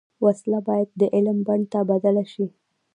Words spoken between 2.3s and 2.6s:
شي